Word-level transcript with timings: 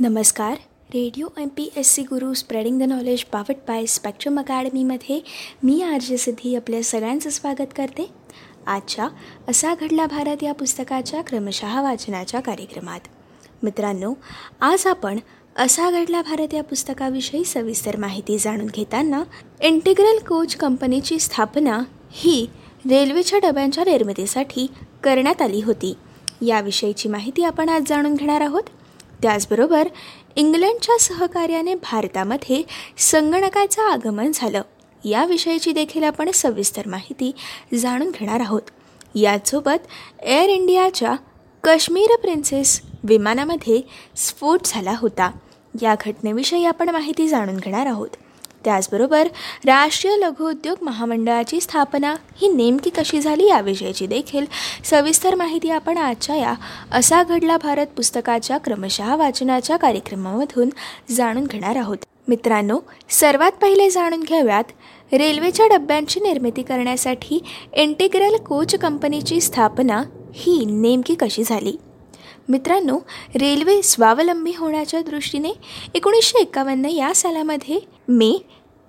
नमस्कार. 0.00 0.52
Radio 0.94 1.26
M 1.38 1.48
P 1.48 1.70
S 1.76 1.92
C 1.94 2.02
Guru 2.02 2.34
spreading 2.34 2.78
the 2.78 2.82
knowledge 2.82 3.24
powered 3.24 3.54
by 3.68 3.86
Spectrum 3.86 4.38
अकॅडमीमध्ये 4.38 5.20
मी 5.62 5.82
R 5.82 6.00
J 6.00 6.16
Siddhi 6.16 6.56
आपल्या 6.56 6.82
सगळ्यांचं 6.82 7.30
स्वागत 7.30 7.72
करते. 7.76 8.10
आजच्या 8.66 9.08
असा 9.48 9.74
घडला 9.74 10.06
भारत 10.06 10.42
या 10.42 10.54
पुस्तकाच्या 10.54 11.22
क्रमशः 11.22 11.80
वाचनाच्या 11.82 12.40
कार्यक्रमात. 12.40 13.00
मित्रांनो 13.62 14.12
आज 14.60 14.86
आपण 14.86 15.18
असा 15.56 15.90
घडला 15.90 16.22
भारत 16.22 16.54
या 16.54 16.62
पुस्तकाविषयी 16.62 17.44
सविस्तर 17.44 17.96
माहिती 17.96 18.38
जाणून 18.38 18.66
घेताना 18.66 19.22
इंटिग्रल 19.60 20.18
कोच 20.18 20.56
कंपनीची 20.56 21.18
स्थापना 21.18 21.82
ही 22.10 22.46
रेल्वेच्या 22.90 23.38
डब्यांच्या 23.38 23.84
निर्मितीसाठी 23.84 24.66
करण्यात 25.04 25.42
आली 25.42 25.62
होती. 25.62 25.94
याविषयीची 26.46 27.08
माहिती 27.08 27.44
आपण 27.44 27.68
आज 27.68 27.82
जाणून 27.86 28.14
घेणार 28.14 28.40
आहोत. 28.40 28.62
त्याचबरोबर 29.22 29.88
इंग्लंडच्या 30.36 30.98
सहकार्याने 30.98 31.74
भारतामध्ये 31.74 32.62
संगणकाचं 32.98 33.82
आगमन 33.82 34.30
झालं. 34.34 34.62
याविषयीची 35.04 35.72
देखील 35.72 36.04
आपण 36.04 36.30
सविस्तर 36.30 36.82
माहिती 36.86 37.32
जाणून 37.74 38.10
घेणार 38.10 38.40
आहोत. 38.40 38.62
यासोबत 39.14 39.86
एअर 40.22 40.48
इंडियाच्या 40.48 41.14
काश्मीर 41.64 42.16
प्रिन्सेस 42.16 42.80
विमानामध्ये 43.04 43.80
स्फोट 44.16 44.60
झाला 44.64 44.94
होता. 44.98 45.30
या 45.82 45.94
घटनेविषयी 46.06 46.64
आपण 46.64 46.88
माहिती 46.88 47.28
जाणून 47.28 47.56
घेणार 47.56 47.86
आहोत. 47.86 48.08
त्याचबरोबर 48.64 49.28
राष्ट्रीय 49.66 50.16
लघुउद्योग 50.16 50.76
महामंडळाची 50.82 51.60
स्थापना 51.60 52.14
ही 52.36 52.48
नेमकी 52.48 52.90
कशी 52.90 53.20
झाली 53.20 53.48
याविषयीची 53.48 54.06
देखील 54.06 54.44
सविस्तर 54.84 55.34
माहिती 55.34 55.70
आपण 55.70 55.98
आजच्या 55.98 56.36
या 56.36 56.54
असा 56.92 57.22
घडला 57.22 57.56
भारत 57.56 57.86
पुस्तकाच्या 57.86 58.58
क्रमशः 58.58 59.16
वाचनाच्या 59.16 59.76
कार्यक्रमामधून 59.76 60.70
जाणून 61.10 61.44
घेणार 61.44 61.76
आहोत. 61.76 61.96
मित्रांनो 62.28 62.78
सर्वात 63.10 63.52
पहिले 63.52 63.90
जाणून 63.90 64.20
घेऊयात 64.20 64.64
रेल्वेच्या 65.12 65.66
डब्यांची 65.66 66.20
निर्मिती 66.20 66.62
करण्यासाठी 66.62 67.38
इंटिग्रल 67.72 68.36
कोच 68.36 68.74
कंपनीची 68.74 69.40
स्थापना 69.40 70.02
ही 70.34 70.64
नेमकी 70.64 71.14
कशी 71.14 71.42
झाली? 71.44 71.76
मित्रांनो 72.48 72.98
रेल्वे 73.34 73.82
स्वावलंबी 73.82 74.52
होण्याच्या 74.58 75.00
दृष्टीने 75.00 75.52
एकोणीसशे 75.94 76.38
एकावन्न 76.38 76.84
या 76.84 77.14
सालामध्ये 77.14 77.78
May 78.08 78.30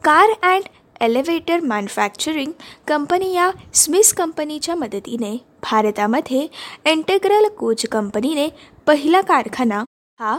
car 0.04 0.30
and 0.44 0.64
elevator 1.02 1.60
manufacturing 1.60 2.52
company 2.88 3.34
या 3.34 3.52
स्मिस 3.74 4.14
कंपनीच्या 4.14 4.76
मदतीने 4.76 5.36
भारतामध्ये 5.64 6.48
इंटेग्रल 6.86 7.48
कोच 7.48 7.86
कंपनीने 7.86 8.48
पहिला 8.88 9.22
कारखाना 9.22 9.84
हा 10.20 10.38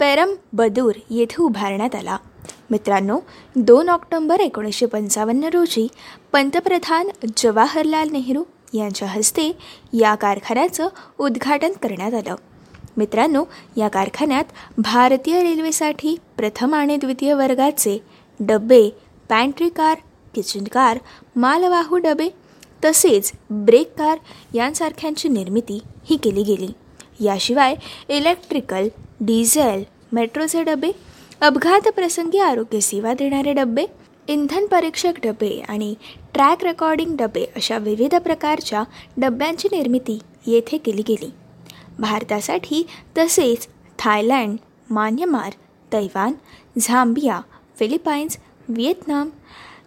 पेरमबदूर 0.00 0.92
येथे 1.10 1.42
उभारण्यात 1.42 1.94
आला. 1.94 2.16
मित्रांनो 2.70 3.18
दोन 3.56 3.88
ऑक्टोंबर 3.88 4.40
एकोणीसशे 4.40 4.86
पंचावन्न 4.86 5.44
रोजी 5.44 5.86
पंतप्रधान 6.32 7.08
जवाहरलाल 7.36 8.08
नेहरू 8.12 8.44
यांच्या 8.74 9.08
हस्ते 9.08 9.50
या 9.92 10.14
कारखान्याचं 10.14 10.88
उद्घाटन 11.18 11.72
करण्यात 11.72 12.14
आलं. 12.14 12.34
मित्रांनो 12.98 13.44
या 13.76 13.88
कारखान्यात 13.88 14.44
भारतीय 14.78 15.40
रेल्वेसाठी 15.42 16.16
प्रथम 16.36 16.74
आणि 16.74 16.96
द्वितीय 16.96 17.34
वर्गाचे 17.34 17.98
डबे 18.40 18.88
पॅन्ट्री 19.28 19.68
कार 19.68 19.98
किचन 20.34 20.64
कार 20.64 20.98
मालवाहू 21.36 21.98
डबे 21.98 22.28
तसेच 22.84 23.32
ब्रेक 23.50 23.92
कार 23.98 24.18
यांसारख्यांची 24.54 25.28
निर्मिती 25.28 25.78
ही 26.10 26.16
केली 26.16 26.42
गेली. 26.42 26.68
याशिवाय 27.20 27.74
इलेक्ट्रिकल 28.08 28.88
डिझेल 29.20 29.84
मेट्रोचे 30.12 30.62
डबे 30.62 30.90
अपघातप्रसंगी 31.40 32.38
आरोग्य 32.38 32.80
सेवा 32.80 33.14
देणारे 33.14 33.52
डबे 33.52 33.84
इंधन 34.28 34.66
परीक्षक 34.66 35.20
डबे 35.24 35.58
आणि 35.68 35.94
ट्रॅक 36.34 36.64
रेकॉर्डिंग 36.64 37.16
डबे 37.16 37.44
अशा 37.56 37.78
विविध 37.78 38.14
प्रकारच्या 38.14 38.82
डब्यांची 39.16 39.68
निर्मिती 39.72 40.18
येथे 40.46 40.78
केली 40.78 41.02
गेली. 41.08 41.30
भारतासाठी 41.98 42.86
तसेच 43.18 43.68
Thailand 43.98 44.56
Myanmar 44.90 45.52
Taiwan 45.92 46.32
Zambia 46.80 47.40
Philippines 47.78 48.38
Vietnam 48.68 49.28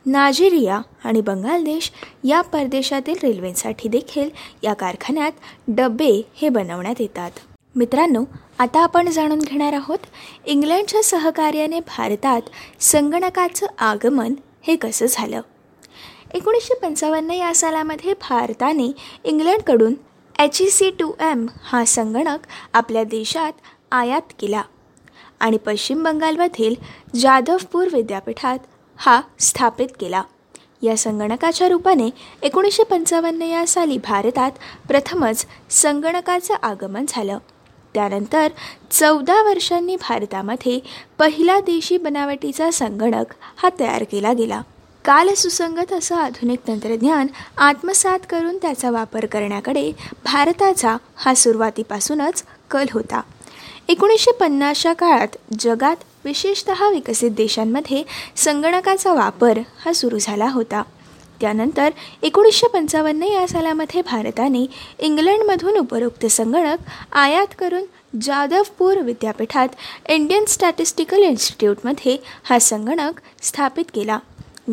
Nigeria 0.05 0.81
आणि 1.03 1.21
बंगालदेश 1.21 1.91
या 2.23 2.41
परदेशातील 2.41 3.15
रेल्वेसाठी 3.23 3.89
देखील 3.89 4.29
या 4.63 4.73
कारखान्यात 4.73 5.31
डबे 5.67 6.29
हे 6.35 6.49
बनवण्यात 6.49 6.95
येतात. 6.99 7.31
मित्रांनो 7.75 8.23
आता 8.59 8.83
आपण 8.83 9.09
जाणून 9.09 9.39
घेणार 9.39 9.73
आहोत 9.73 9.97
इंग्लंडच्या 10.45 11.03
सहकार्याने 11.03 11.79
भारतात 11.79 12.41
संगणकाचं 12.79 13.67
आगमन 13.79 14.33
हे 14.61 14.75
कसं 14.75 15.05
झालं? 15.09 15.41
एकोणीसशे 16.33 16.73
पंचावन्न 16.73 17.31
या 17.31 17.55
सालामध्ये 17.55 18.13
भारताने 18.13 18.91
इंग्लंडकडून 19.23 19.93
H 20.41 20.61
E 20.61 20.69
C 20.69 20.89
two 20.89 21.11
M 21.19 21.45
हा 21.63 21.85
संगणक 21.85 22.39
आपल्या 22.73 23.03
देशात 23.03 23.51
आयात 23.91 24.21
केला. 24.39 24.61
आणि 25.39 25.57
पश्चिम 25.57 26.03
बंगालमधील 26.03 26.75
जाधवपूर 27.15 27.87
विद्यापीठात 27.93 28.57
हा 28.95 29.21
स्थापित 29.39 29.87
केला. 29.99 30.23
या 30.81 30.97
संगणकाच्या 30.97 31.67
रूपाने 31.67 32.09
एकोणीसशे 32.41 32.83
पंचावन्न 32.83 33.41
या 33.41 33.67
साली 33.67 33.97
भारतात 33.97 34.51
प्रथमच 34.87 35.45
संगणकाचं 35.69 36.53
आगमन 36.63 37.05
झालं. 37.07 37.37
त्यानंतर 37.93 38.47
चौदा 38.91 39.41
वर्षांनी 39.43 39.95
भारतामध्ये 39.95 40.79
पहिला 41.19 41.59
देशी 41.59 41.97
बनावटीचा 41.97 42.71
संगणक 42.71 43.33
हा 43.55 43.69
तयार 43.79 44.03
केला 44.03 44.33
गेला. 44.33 44.61
काल 45.05 45.33
सुसंगत 45.33 45.91
असं 45.93 46.15
आधुनिक 46.15 46.59
तंत्रज्ञान 46.67 47.27
आत्मसात 47.57 48.19
करून 48.29 48.57
त्याचा 48.57 48.89
वापर 48.91 49.25
करण्याकडे 49.25 49.91
भारताचा 50.25 50.95
हा 51.15 51.33
सुरुवातीपासूनच 51.33 52.43
कल 52.71 52.85
होता. 52.91 53.21
एकोणीसशे 53.87 54.31
पन्नासच्या 54.31 54.93
काळात 54.93 55.37
जगात 55.59 56.03
विशेषत 56.25 56.69
विकसित 56.81 57.31
देशांमध्ये 57.31 58.03
संगणकाचा 58.37 59.13
वापर 59.13 59.59
हा 59.85 59.93
सुरू 59.93 60.17
झाला 60.19 60.49
होता. 60.49 60.81
त्यानंतर 61.41 61.89
एकोणीसशे 62.23 62.67
पंचावन्न 62.67 63.23
या 63.23 63.47
सालामध्ये 63.47 64.01
भारताने 64.01 64.65
इंग्लंडमधून 64.99 65.77
उपरोक्त 65.77 66.25
संगणक 66.25 67.15
आयात 67.15 67.55
करून 67.59 67.83
जाधवपूर 68.21 68.97
विद्यापीठात 68.97 69.67
इंडियन 70.09 70.45
स्टॅटिस्टिकल 70.45 71.23
इन्स्टिट्यूटमध्ये 71.23 72.17
हा 72.43 72.59
संगणक 72.59 73.19
स्थापित 73.41 73.85
केला. 73.93 74.19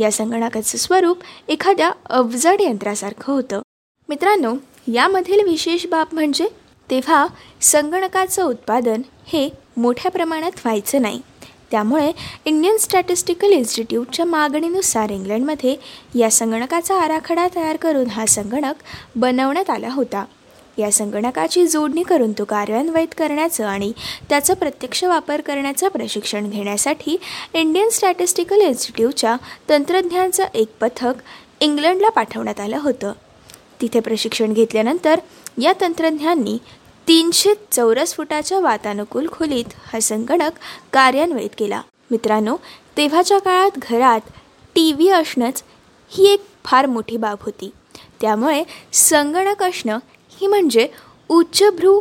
या 0.00 0.12
संगणकाचं 0.12 0.78
स्वरूप 0.78 1.18
एखाद्या 1.48 1.92
अवजड 2.06 2.60
यंत्रासारखं 2.60 3.32
होतं. 3.32 3.62
मित्रांनो 4.08 4.54
यामधील 4.92 5.48
विशेष 5.48 5.86
बाब 5.86 6.06
म्हणजे 6.12 6.48
तेव्हा 6.90 7.26
संगणकाचं 7.60 8.44
उत्पादन 8.44 9.02
हे 9.26 9.50
मोठ्या 9.76 10.10
प्रमाणात 10.10 10.50
व्हायचं 10.64 11.02
नाही. 11.02 11.20
त्यामुळे 11.70 12.12
इंडियन 12.44 12.76
स्टॅटिस्टिकल 12.76 13.52
इन्स्टिट्यूटच्या 13.52 14.24
मागणीनुसार 14.24 15.10
इंग्लंडमध्ये 15.10 15.76
या 16.14 16.30
संगणकाचा 16.30 17.00
आराखडा 17.00 17.48
तयार 17.56 17.76
करून 17.76 18.06
हा 18.06 18.26
संगणक 18.26 18.74
बनवण्यात 19.16 19.70
आला 19.70 19.88
होता. 19.90 20.24
या 20.78 20.90
संगणकाची 20.92 21.66
जोडणी 21.66 22.02
करून 22.02 22.32
तो 22.32 22.44
कार्यान्वित 22.44 23.14
करण्याचं 23.18 23.64
आणि 23.64 23.92
त्याचा 24.28 24.54
प्रत्यक्ष 24.54 25.04
वापर 25.04 25.40
करण्याचं 25.40 25.88
प्रशिक्षण 25.88 26.50
घेण्यासाठी 26.50 27.16
इंडियन 27.54 27.88
स्टॅटिस्टिकल 27.88 28.60
इन्स्टिट्यूटच्या 28.60 29.36
तंत्रज्ञांचं 29.68 30.44
एक 30.54 30.68
पथक 30.80 31.14
इंग्लंडला 31.60 32.08
पाठवण्यात 32.08 32.60
आलं 32.60 32.78
होतं. 32.78 33.12
तिथे 33.80 34.00
प्रशिक्षण 34.00 34.52
घेतल्यानंतर 34.52 35.20
या 35.60 35.72
तंत्रज्ञांनी 35.80 36.58
तीनशे 37.08 37.52
चौरस 37.72 38.14
फुटाच्या 38.14 38.58
वातानुकूल 38.60 39.28
खोलीत 39.32 39.64
हा 39.92 40.00
संगणक 40.00 40.50
कार्यान्वित 40.92 41.50
केला. 41.58 41.80
मित्रांनो 42.10 42.56
तेव्हाच्या 42.96 43.38
काळात 43.38 43.78
घरात 43.78 44.20
टी 44.74 44.92
व्ही 44.92 45.08
असणंच 45.10 45.62
ही 46.10 46.32
एक 46.32 46.40
फार 46.64 46.86
मोठी 46.86 47.16
बाब 47.16 47.38
होती. 47.40 47.70
त्यामुळे 48.20 48.62
संगणक 48.92 49.62
असणं 49.62 49.98
ही 50.40 50.46
म्हणजे 50.46 50.88
उच्चभ्रू 51.28 52.00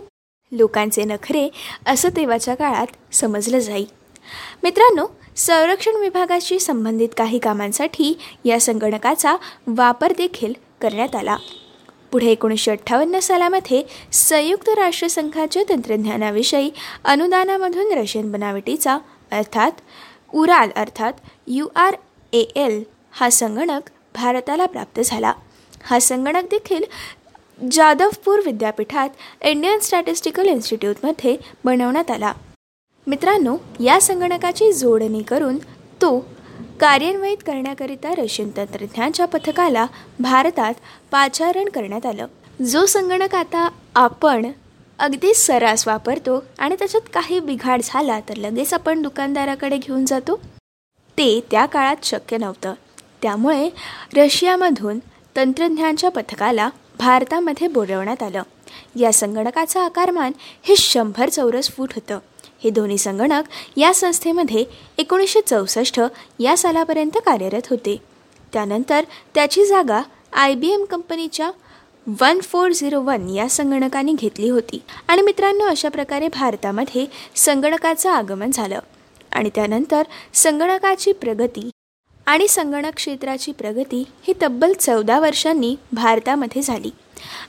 लोकांचे 0.51 1.03
नखरे 1.03 1.49
असं 1.85 2.09
तेव्हाच्या 2.09 2.55
काळात 2.55 3.15
समजलं 3.15 3.59
जाई. 3.59 3.85
मित्रांनो 4.63 5.05
संरक्षण 5.35 5.95
विभागाशी 5.95 6.59
संबंधित 6.59 7.09
काही 7.17 7.39
कामांसाठी 7.39 8.17
या 8.45 8.59
संगणकाचा 8.59 9.35
वापर 9.67 10.13
देखील 10.17 10.53
करण्यात 10.81 11.15
आला. 11.15 11.37
पुढे 12.11 12.31
एकोणीसशे 12.31 12.71
अठ्ठावन्न 12.71 13.19
सालामध्ये 13.19 13.83
संयुक्त 14.13 14.69
राष्ट्रसंघाच्या 14.69 15.63
तंत्रज्ञानाविषयी 15.69 16.71
अनुदानामधून 17.05 17.91
रशियन 17.91 18.31
बनावटीचा 18.31 18.97
अर्थात 19.31 19.71
उराल 20.33 20.69
अर्थात 20.75 21.13
यू 21.47 21.67
आर 21.75 21.95
ए 22.33 22.41
एल 22.55 22.83
हा 23.11 23.29
संगणक 23.29 23.89
भारताला 24.15 24.65
प्राप्त 24.65 24.99
झाला. 25.05 25.33
हा 25.83 25.99
संगणक 25.99 26.43
देखील 26.43 26.83
जाधवपूर 27.71 28.39
विद्यापीठात 28.45 29.09
इंडियन 29.41 29.79
स्टॅटिस्टिकल 29.79 30.47
इन्स्टिट्यूटमध्ये 30.47 31.37
बनवण्यात 31.65 32.11
आला. 32.11 32.33
मित्रांनो 33.07 33.57
या 33.79 34.01
संगणकाची 34.01 34.73
जोडणी 34.73 35.21
करून 35.21 35.57
तो 36.01 36.19
कार्यान्वित 36.79 37.37
करण्याकरिता 37.37 38.13
रशियन 38.17 38.49
तंत्रज्ञांच्या 38.57 39.25
पथकाला 39.25 39.85
भारतात 40.19 40.73
पाचारण 41.11 41.69
करण्यात 41.69 42.05
आलं. 42.05 42.27
जो 42.65 42.85
संगणक 42.85 43.35
आता 43.35 43.69
आपण 43.95 44.51
अगदी 44.99 45.33
सरास 45.33 45.87
वापरतो 45.87 46.43
आणि 46.59 46.75
त्याच्यात 46.79 47.09
काही 47.13 47.39
बिघाड 47.39 47.81
झाला 47.83 48.19
तर 48.19 48.35
लगेच 48.35 48.73
आपण 48.73 49.01
दुकानदाराकडे 49.01 49.77
घेऊन 49.77 50.05
जातो? 50.05 50.39
ते 51.17 51.39
त्या 51.51 51.65
काळात 51.65 51.95
शक्य 52.03 52.37
नव्हतं. 52.37 52.73
त्यामुळे 53.21 53.69
रशियामधून 54.17 54.99
तंत्रज्ञांच्या 55.35 56.11
पथकाला 56.11 56.69
भारतामध्ये 56.99 57.67
बोलवण्यात 57.67 58.23
आलं. 58.23 58.43
या 58.95 59.13
संगणकाचं 59.13 59.79
आकारमान 59.79 60.31
हे 60.63 60.75
शंभर 60.75 61.29
चौरस 61.29 61.69
फूट 61.69 61.93
होतं. 61.95 62.19
हे 62.63 62.69
दोन्ही 62.69 62.97
संगणक 62.97 63.43
या 63.77 63.93
संस्थेमध्ये 63.93 64.65
एकोणीसशे 64.97 65.41
चौसष्ट 65.41 66.01
या 66.39 66.57
सालापर्यंत 66.57 67.17
कार्यरत 67.25 67.61
होते. 67.69 67.97
त्यानंतर 68.53 69.03
त्याची 69.35 69.65
जागा 69.65 70.01
आय 70.33 70.55
बी 70.55 70.69
एम 70.69 70.85
कंपनीच्या 70.85 71.51
वन 72.21 72.39
फोर 72.39 72.71
झिरो 72.71 73.01
वन 73.01 73.29
या 73.29 73.49
संगणकाने 73.49 74.13
घेतली 74.13 74.49
होती. 74.49 74.81
आणि 75.07 75.21
मित्रांनो 75.21 75.65
अशा 75.65 75.89
प्रकारे 75.89 76.27
भारतामध्ये 76.27 77.05
संगणकाचं 77.35 78.09
आगमन 78.09 78.51
झालं. 78.53 78.79
आणि 79.31 79.49
त्यानंतर 79.55 80.03
संगणकाची 80.33 81.11
प्रगती 81.11 81.69
आणि 82.27 82.47
संगणक 82.47 82.95
क्षेत्राची 82.95 83.51
प्रगती 83.51 84.03
ही 84.27 84.33
तब्बल 84.41 84.73
चौदा 84.73 85.19
वर्षांनी 85.19 85.75
भारतामध्ये 85.91 86.61
झाली. 86.61 86.89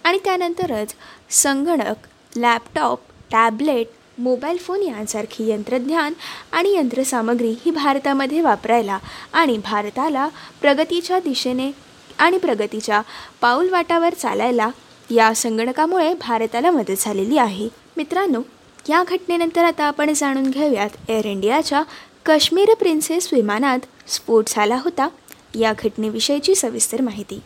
आणि 0.05 0.19
त्यानंतरच 0.25 0.95
संगणक 1.31 2.07
लॅपटॉप 2.37 2.99
टॅबलेट 3.31 3.87
मोबाईल 4.19 4.57
फोन 4.57 4.83
यांसारखी 4.83 5.51
यंत्रज्ञान 5.51 6.13
आणि 6.53 6.75
यंत्रसामग्री 6.75 7.51
ही 7.65 7.71
भारतामध्ये 7.71 8.41
वापरायला 8.41 8.99
आणि 9.33 9.59
भारताला 9.59 10.29
प्रगतीच्या 10.61 11.19
दिशेने 11.21 11.71
आणि 12.19 12.39
प्रगतीच्या 12.39 13.01
पाऊलवाटावर 13.41 14.15
चालायला 14.15 14.71
या 15.11 15.35
संगणकामुळे 15.35 16.15
भारताला 16.15 16.71
मदत 16.71 16.99
झालेली 16.99 17.39
आहे. 17.39 17.69
मित्रांनो 17.97 18.41
या 18.89 19.03
घटनेनंतर 19.09 19.65
आता 19.65 19.85
आपण 19.85 20.13
जाणून 20.17 20.51
घेऊयात 20.51 20.91
एअर 21.09 21.27
इंडियाच्या 21.27 21.83
काश्मीर 22.29 22.75
प्रिन्सेस 22.75 23.29
विमानात 23.33 23.79
स्फोट 24.07 24.45
झाला 24.49 24.77
होता 24.77 25.09
या 25.55 25.73
घटनेविषयीची 25.79 26.55
सविस्तर 26.55 27.01
माहिती. 27.01 27.41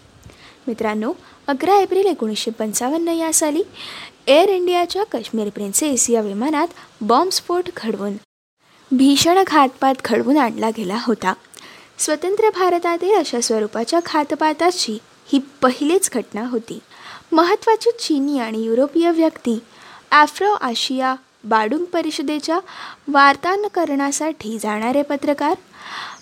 मित्रांनो 0.67 1.13
अकरा 1.47 1.77
एप्रिल 1.77 2.07
एकोणीसशे 2.07 2.51
पंचावन्न 2.51 3.09
या 3.09 3.33
साली 3.33 3.63
एअर 4.27 4.49
इंडियाच्या 4.49 5.05
काश्मीर 5.05 5.49
प्रिन्सेस 5.49 6.11
या 6.11 6.21
विमानात 6.21 6.69
बॉम्बस्फोट 7.01 7.69
घडवून 7.77 8.13
भीषण 8.91 9.43
घातपात 9.47 9.95
घडवून 10.05 10.37
आणला 10.37 10.71
गेला 10.71 10.99
होता. 11.03 11.33
स्वतंत्र 11.99 12.51
भारतातील 12.51 13.15
अशा 13.15 13.41
स्वरूपाच्या 13.41 14.01
घातपाताची 14.07 14.99
ही 15.33 15.39
पहिलीच 15.63 16.11
घटना 16.15 16.47
होती. 16.47 16.79
महत्त्वाची 17.33 17.91
चीनी 17.99 18.39
आणि 18.39 18.63
युरोपीय 18.63 19.11
व्यक्ती 19.11 19.59
ॲफ्रो 20.11 20.51
आशिया 20.51 21.15
बाडूंग 21.45 21.85
परिषदेच्या 21.85 22.61
वार्तांकरणासाठी 23.09 24.59
जाणारे 24.59 25.03
पत्रकार 25.03 25.55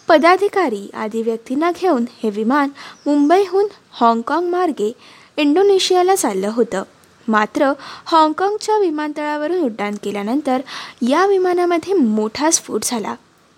पदाधिकारी 0.08 0.90
आदी 0.94 1.22
व्यक्तींना 1.22 1.70
घेऊन 1.80 2.04
हे 2.22 2.30
विमान 2.30 2.68
मुंबईहून 3.06 3.66
हाँगकाँग 3.92 4.48
मार्गे 4.48 4.92
इंडोनेशियाला 5.36 6.14
चाललं 6.14 6.50
होतं. 6.54 6.82
मात्र 7.28 7.72
हाँगकाँगच्या 8.06 8.78
विमानतळावरून 8.78 9.60
उड्डाण 9.60 9.94
केल्यानंतर 10.02 10.60
या 11.08 11.26
विमानामध्ये 11.26 11.94
मोठा 11.94 12.50
स्फोट 12.50 12.80
झाला. 12.84 13.14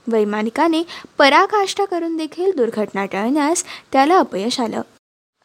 वैमानिकाने 0.06 0.82
पराकाष्ठा 1.18 1.84
करून 1.84 2.16
देखील 2.16 2.50
दुर्घटना 2.56 3.04
टाळण्यास 3.04 3.64
त्याला 3.92 4.18
अपयश 4.18 4.60
आलं. 4.60 4.80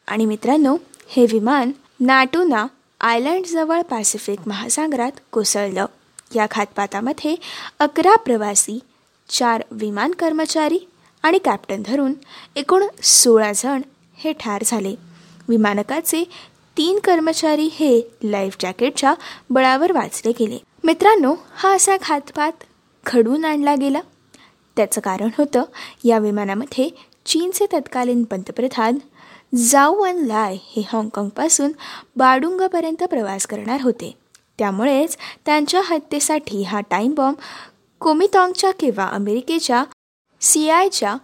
आणि 0.08 0.26
मित्रांनो 0.26 0.76
हे 1.08 1.26
विमान 1.32 1.70
नाटोना 2.00 2.66
आयलँडजवळ 3.00 3.82
पॅसिफिक 3.82 4.38
महासागरात 4.46 5.12
कोसळलं. 5.32 5.86
या 6.34 6.46
घातपातामध्ये 6.50 7.34
अकरा 7.78 8.16
प्रवासी 8.16 8.78
चार 9.28 9.62
विमान 9.70 10.10
कर्मचारी 10.10 10.78
आणि 11.22 11.38
कॅप्टन 11.38 11.82
धरून 11.86 12.12
एकूण 12.56 12.84
सोळा 13.02 13.52
जण 13.52 13.80
हे 14.16 14.32
ठार 14.32 14.62
झाले. 14.66 14.94
विमानकाचे 15.48 16.24
तीन 16.76 16.98
कर्मचारी 16.98 17.68
हे 17.72 18.00
लाईफ 18.24 18.56
जॅकेटच्या 18.60 19.14
बळावर 19.50 19.92
वाचले 19.92 20.32
गेले. 20.40 20.58
मित्रांनो 20.84 21.34
हा 21.54 21.74
असा 21.74 21.96
घातपात 21.96 22.52
घडवून 23.06 23.44
आणला 23.44 23.74
गेला. 23.74 24.00
त्याचं 24.76 25.00
कारण 25.00 25.28
होतं 25.38 25.64
या 26.04 26.18
विमानामध्ये 26.18 26.88
चीनचे 27.26 27.66
तत्कालीन 27.66 28.24
पंतप्रधान 28.24 28.98
जाऊ 29.56 30.04
अन 30.04 30.16
लाय 30.16 30.56
हे 30.60 30.82
हाँगकाँगपासून 30.92 31.72
बाडुंगपर्यंत 32.16 33.04
प्रवास 33.04 33.46
करणार 33.46 33.80
होते. 33.80 34.12
त्यामुळेच 34.58 35.16
त्यांच्या 35.46 35.80
हत्येसाठी 35.84 36.62
हा 36.62 36.80
टाईम 36.80 37.14
बॉम्ब 37.14 37.36
कोमितॉंगच्या 38.00 38.70
किंवा 38.70 39.04
अमेरिकेच्या 39.04 39.84
सी 40.40 40.68
आयच्या 40.70 41.16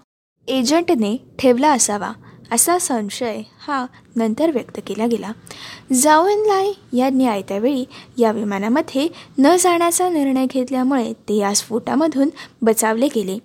एजंटने 0.48 1.16
ठेवला 1.38 1.70
असावा 1.72 2.12
असा 2.52 2.78
संशय 2.78 3.42
हा 3.58 3.86
नंतर 4.16 4.50
व्यक्त 4.50 4.80
केला 4.86 5.06
गेला. 5.06 5.30
जाऊन 5.92 6.42
लाय 6.46 6.72
यांनी 6.96 7.26
आयत्यावेळी 7.26 7.84
या 8.18 8.32
विमानामध्ये 8.32 9.08
न 9.38 9.56
जाण्याचा 9.56 10.08
निर्णय 10.08 10.46
घेतल्यामुळे 10.46 11.12
ते 11.12 11.36
या 11.36 11.54
स्फोटामधून 11.54 12.30
बचावले 12.62 13.08
गेले. 13.14 13.38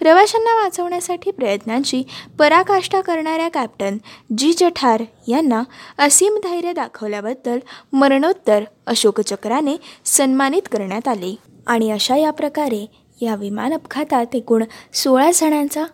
प्रवाशांना 0.00 0.62
वाचवण्यासाठी 0.62 1.30
प्रयत्नांची 1.30 2.02
पराकाष्ठा 2.38 3.00
करणाऱ्या 3.00 3.48
कॅप्टन 3.48 3.98
जी 4.38 4.52
जठार 4.52 5.02
यांना 5.28 5.62
असीम 5.98 6.38
धैर्य 6.44 6.72
दाखवल्याबद्दल 6.72 7.58
मरणोत्तर 7.92 8.64
अशोकचक्राने 8.86 9.76
सन्मानित 10.04 10.62
करण्यात 10.72 11.08
आले. 11.08 11.36
आणि 11.66 11.90
अशा 11.90 12.16
या 12.16 12.30
प्रकारे 12.30 12.86
या 13.22 13.34
विमान 13.34 13.74
अपघातात 13.74 14.26
एकूण 14.34 14.64
सोळा 14.92 15.30
जणांचा 15.34 15.84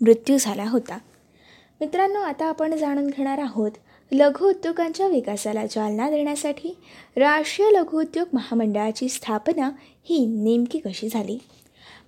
मृत्यू 0.00 0.36
झाला 0.40 0.64
होता. 0.68 0.98
मित्रांनो 1.80 2.20
आता 2.20 2.46
आपण 2.46 2.76
जाणून 2.76 3.06
घेणार 3.06 3.38
आहोत 3.38 3.72
लघु 4.12 4.48
उद्योगांच्या 4.48 5.06
विकासाला 5.06 5.66
चालना 5.66 6.10
देण्यासाठी 6.10 6.76
राष्ट्रीय 7.16 7.70
लघुउद्योग 7.70 8.26
महामंडळाची 8.32 9.08
स्थापना 9.08 9.70
ही 10.04 10.26
नेमकी 10.26 10.78
कशी 10.78 11.08
झाली? 11.08 11.38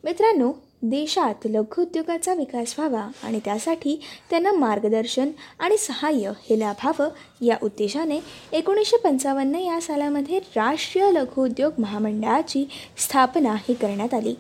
मित्रांनो 0.05 0.53
देशात 0.83 1.35
लघुउद्योगाचा 1.45 2.35
विकास 2.35 2.75
व्हावा 2.79 3.09
आणि 3.23 3.41
त्यासाठी 3.45 4.01
त्यांना 4.31 4.53
मार्गदर्शन 4.53 5.31
आणि 5.59 5.77
सहाय्य 5.77 6.33
हे 6.51 6.59
लाभावं 6.59 7.09
या 7.41 7.57
उद्देशाने 7.63 8.19
एकोणीसशे 8.53 8.97
पंचावन्न 8.97 9.55
या 9.55 9.81
सालामध्ये 9.81 10.39
राष्ट्रीय 10.39 11.11
लघुउद्योग 11.11 11.73
महामंडळाची 11.79 12.69
स्थापना 12.97 13.53
ही 13.53 13.75
करण्यात 13.75 14.15
आली. 14.15 14.35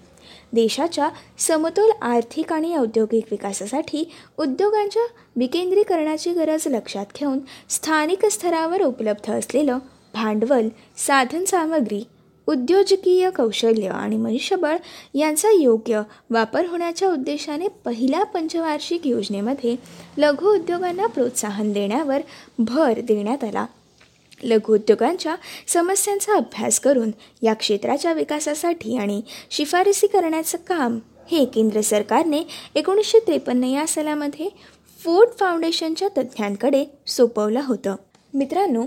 देशाच्या 0.53 1.09
समतोल 1.39 1.91
आर्थिक 2.03 2.53
आणि 2.53 2.77
औद्योगिक 2.77 3.25
विकासासाठी 3.31 4.11
उद्योगांच्या 4.39 5.03
विकेंद्रीकरणाची 5.37 6.33
गरज 6.33 6.67
लक्षात 6.67 7.07
घेऊन 7.21 7.39
स्थानिक 7.69 8.27
स्तरावर 8.27 8.83
उपलब्ध 8.83 9.33
असलेलं 9.33 9.79
भांडवल 10.15 10.69
साधनसामग्री 10.97 12.05
उद्योजकीय 12.47 13.31
कौशल्य 13.31 13.89
आणि 13.89 14.17
मनुष्यबळ 14.17 14.77
यांचा 15.15 15.51
योग्य 15.51 16.03
वापर 16.31 16.67
होण्याच्या 16.67 17.09
उद्देशाने 17.09 17.69
पहिल्या 17.69 18.25
पंचवार्षिक 18.25 19.07
योजनेमध्ये 19.07 19.77
लघु 20.19 20.55
उद्योगांना 20.55 21.07
प्रोत्साहन 21.07 21.73
देण्यावर 21.73 22.21
भर 22.59 23.01
देण्यात 23.01 23.45
आला. 23.45 23.67
लघुउद्योगांच्या 24.43 25.37
समस्यांचा 25.69 26.37
अभ्यास 26.37 26.81
करून 26.81 27.11
या 27.43 27.55
क्षेत्राच्या 27.55 28.13
विकासासाठी 28.13 28.97
आणि 28.97 29.23
शिफारसी 29.51 30.07
करण्याचं 30.07 30.59
काम 30.59 30.99
हे 31.31 31.45
केंद्र 31.45 31.81
सरकारने 31.81 32.43
एकोणीसशे 32.75 33.19
त्रेपन्न 33.19 33.65
या 33.65 33.87
सालामध्ये 33.87 34.49
फोर्ड 35.05 35.31
फाउंडेशनच्या 35.41 36.09
तज्ज्ञांकडे 36.09 36.85
सोपवलं 37.07 37.61
होतं. 37.67 37.97
मित्रांनो 38.35 38.85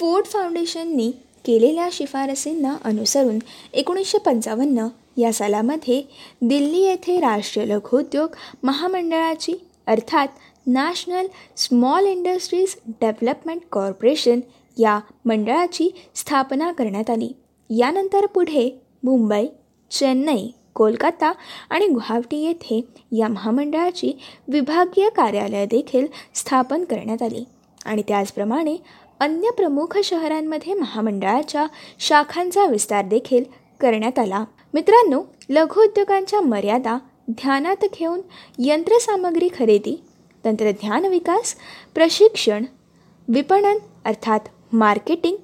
फोर्ड 0.00 0.26
फाउंडेशननी 0.26 1.12
केलेल्या 1.46 1.88
शिफारसींना 1.92 2.76
अनुसरून 2.84 3.38
एकोणीसशे 3.72 4.18
पंचावन्न 4.18 4.86
या 5.16 5.32
सालामध्ये 5.32 6.02
दिल्ली 6.42 6.78
येथे 6.78 7.20
राष्ट्रीय 7.20 7.66
लघुउद्योग 7.66 8.34
महामंडळाची 8.62 9.52
अर्थात 9.86 10.28
national 10.66 11.26
small 11.56 12.06
industries 12.06 12.74
development 12.86 13.60
corporation 13.72 14.40
या 14.78 14.98
मंडळाची 15.24 15.88
स्थापना 16.14 16.72
करण्यात 16.72 17.10
आली. 17.10 17.32
यानंतर 17.70 18.26
पुढे 18.26 18.82
मुंबई 19.04 19.46
चेन्नई 19.90 20.50
कोलकाता 20.74 21.32
आणि 21.70 21.86
गुवाहाटी 21.86 22.44
येथे 22.44 22.80
या 23.12 23.28
महामंडळाची 23.28 24.12
विभागीय 24.48 25.08
कार्यालय 25.08 25.66
देखील 25.66 26.06
स्थापन 26.34 26.84
करण्यात 26.84 27.22
आली 27.22 27.44
आणि 27.84 28.02
त्याचप्रमाणे 28.08 28.76
अन्य 29.20 29.50
प्रमुख 29.50 29.96
शहरांमध्ये 30.04 30.74
महामंडळाच्या 30.74 31.66
शाखांचा 31.98 32.66
विस्तार 32.66 33.04
देखील 33.04 33.44
करण्यात 33.80 34.18
आला. 34.18 34.44
मित्रांनो 34.74 35.22
लघुउद्योगांच्या 35.48 36.40
मर्यादा 36.40 36.98
ध्यानात 37.30 37.84
घेऊन 37.98 38.20
यंत्रसामग्री 38.58 39.48
खरेदी 39.58 40.02
तंत्रज्ञान 40.44 41.04
विकास 41.04 41.54
प्रशिक्षण 41.94 42.64
विपणन 43.28 43.78
अर्थात 44.04 44.40
मार्केटिंग 44.72 45.36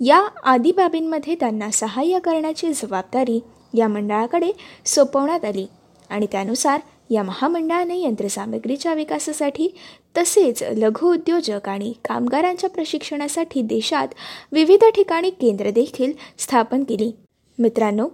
या 0.00 0.18
आदी 0.44 0.72
बाबींमध्ये 0.72 1.34
त्यांना 1.34 1.70
सहाय्य 1.70 2.18
करण्याची 2.18 2.72
जबाबदारी 2.72 3.40
या 3.74 3.88
मंडळाकडे 3.88 4.50
सोपवण्यात 4.86 5.44
आली 5.44 5.66
आणि 6.08 6.26
त्यानुसार 6.32 6.80
या 7.10 7.22
महामंडळाने 7.22 8.00
यंत्रसामग्रीच्या 8.00 8.94
विकासासाठी 8.94 9.68
तसेच 10.16 10.62
लघुउद्योजक 10.62 11.68
आणि 11.68 11.92
कामगारांच्या 12.04 12.70
प्रशिक्षणासाठी 12.70 13.62
देशात 13.62 14.08
विविध 14.52 14.84
ठिकाणी 14.84 15.30
केंद्र 15.30 15.70
देखील 15.70 16.12
स्थापन 16.38 16.84
केली. 16.84 17.12
मित्रांनो 17.58 18.08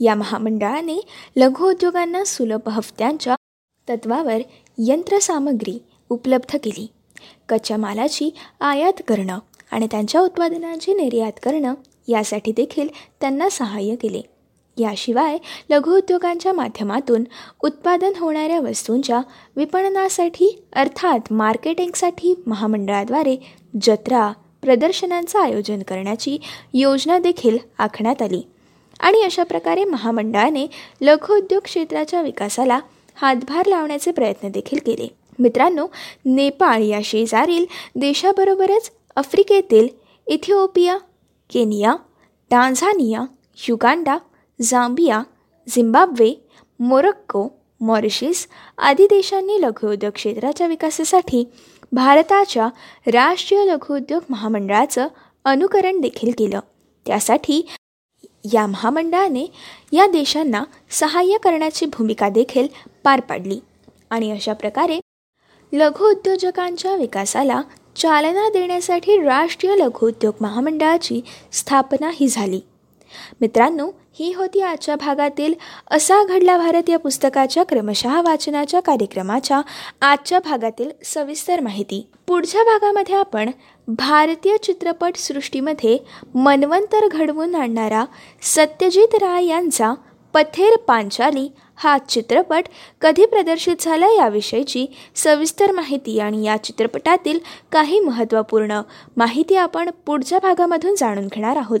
या 0.00 0.14
महामंडळाने 0.14 1.00
लघुउद्योगांना 1.36 2.24
सुलभ 2.24 2.68
हप्त्यांच्या 2.68 3.34
तत्वावर 3.88 4.38
यंत्रसामग्री 4.78 5.78
उपलब्ध 6.10 6.56
केली. 6.56 6.86
कच्च्या 7.48 7.76
मालाची 7.76 8.30
आयात 8.60 9.02
करणं 9.08 9.38
आणि 9.70 9.86
त्यांच्या 9.90 10.20
उत्पादनांची 10.20 10.94
निर्यात 10.94 11.32
करणं 11.42 11.74
यासाठी 12.08 12.52
देखील 12.52 12.88
त्यांना 13.20 13.48
सहाय्य 13.48 13.94
केले. 13.94 14.20
याशिवाय 14.76 15.38
लघुउद्योगांच्या 15.70 16.52
माध्यमातून 16.52 17.24
उत्पादन 17.62 18.12
होणाऱ्या 18.18 18.60
वस्तूंच्या 18.60 19.20
विपणनासाठी 19.56 20.62
अर्थात 20.72 21.32
मार्केटिंगसाठी 21.32 22.34
महामंडळाद्वारे 22.46 23.36
जत्रा 23.82 24.32
प्रदर्शनांचं 24.62 25.38
आयोजन 25.38 25.82
करण्याची 25.82 26.38
योजना 26.74 27.18
देखील 27.18 27.58
आखण्यात 27.78 28.22
आली. 28.22 28.42
आणि 29.00 29.22
अशा 29.22 29.42
प्रकारे 29.42 29.84
महामंडळाने 29.84 30.66
लघुउद्योग 31.00 31.62
क्षेत्राच्या 31.62 32.22
विकासाला 32.22 32.80
हातभार 33.14 33.66
लावण्याचे 33.66 34.10
प्रयत्न 34.10 34.48
देखील 34.48 34.78
केले. 34.86 35.08
मित्रांनो 35.38 35.86
नेपाळ 36.24 36.82
या 36.82 37.00
शेजारील 37.04 37.64
देशाबरोबरच 37.96 38.90
आफ्रिकेतील 39.16 39.88
Ethiopia 40.26 40.96
Kenya 41.50 41.94
Tanzania 42.50 43.24
Uganda 43.68 44.18
Zambia 44.62 45.22
Zimbabwe 45.68 46.48
Morocco 46.80 47.48
Mauritius 47.80 48.46
आदी 48.78 49.06
देशांनी 49.06 49.62
लघुउद्योग 49.62 50.12
क्षेत्राच्या 50.12 50.66
विकासासाठी 50.66 51.48
भारताच्या 51.92 52.68
राष्ट्रीय 53.06 53.64
लघुउद्योग 53.64 54.22
महामंडळाचं 54.30 55.08
अनुकरण 55.44 56.00
देखील 56.00 56.32
केलं. 56.38 56.60
त्यासाठी 57.06 57.68
या 58.52 58.66
महामंडळाने 58.66 59.52
या 59.92 60.06
देशांना 60.06 60.64
सहाय्य 60.90 61.38
करण्याची 61.38 61.86
भूमिका 61.86 62.28
देखील 62.28 62.68
पार 63.04 63.20
पाडली. 63.20 63.60
आणि 64.10 64.30
अशा 64.30 64.52
प्रकारे 64.52 65.00
लघुउद्योजकांच्या 65.72 66.96
विकासाला 66.96 67.62
चालना 67.96 68.48
देण्यासाठी 68.48 69.20
राष्ट्रीय 69.20 69.76
लघुउद्योग 69.76 70.34
महामंडळाची 70.40 71.20
स्थापना 71.52 72.10
ही 72.12 72.28
झाली. 72.28 72.60
मित्रांनो 73.40 73.90
ही 74.14 74.32
होती 74.32 74.60
आजच्या 74.60 74.96
भागातील 74.96 75.54
असा 75.90 76.22
घडला 76.24 76.56
भारत 76.58 76.90
या 76.90 76.98
पुस्तकाच्या 76.98 77.62
क्रमशः 77.64 78.20
वाचनाच्या 78.20 78.80
कार्यक्रमाच्या 78.80 79.60
आजच्या 80.00 80.38
भागातील 80.38 80.90
सविस्तर 81.04 81.60
माहिती. 81.60 82.06
पुढच्या 82.28 82.62
भागामध्ये 82.64 83.14
आपण 83.14 83.50
भारतीय 83.88 84.56
चित्रपट 84.56 85.16
सृष्टीमध्ये 85.16 85.98
मनवंतर 86.34 87.08
घडवून 87.08 87.54
आणणारा 87.54 88.04
सत्यजित 88.42 89.14
राय 89.14 89.46
यांचा 89.46 89.92
पथेर 90.34 90.76
पांचाली 90.76 91.48
हा 91.76 91.98
चित्रपट 91.98 92.64
कधी 93.00 93.26
प्रदर्शित 93.26 93.76
झाला 93.80 94.06
याविषयीची 94.06 94.86
सविस्तर 95.16 95.72
माहिती 95.72 96.18
आणि 96.20 96.44
या 96.46 96.56
चित्रपटातील 96.56 97.38
काही 97.72 98.00
महत्त्वपूर्ण 98.00 98.80
माहिती 99.16 99.56
आपण 99.56 99.90
पुढच्या 100.06 100.38
भागामधून 100.38 100.94
जाणून 100.94 101.26
घेणार 101.26 101.56
आहोत. 101.56 101.80